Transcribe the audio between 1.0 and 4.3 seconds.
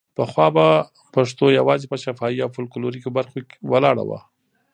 پښتو یوازې په شفاهي او فولکلوریکو برخو ولاړه وه.